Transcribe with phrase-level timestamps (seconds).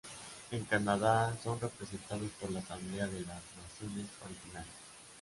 [0.49, 4.75] En Canadá, son representados por la Asamblea de las Naciones Originarias.